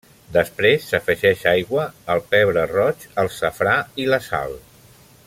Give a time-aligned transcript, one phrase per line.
[0.35, 4.61] Després s'afegeix aigua, el pebre roig, el safrà i la sal.